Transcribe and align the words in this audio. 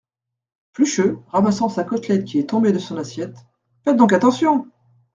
Plucheux, 0.73 1.19
ramassant 1.27 1.69
sa 1.69 1.83
côtelette 1.83 2.25
qui 2.25 2.39
est 2.39 2.49
tombée 2.49 2.71
de 2.71 2.79
son 2.79 2.97
assiette.— 2.97 3.45
Faites 3.85 3.97
donc 3.97 4.13
attention! 4.13 4.67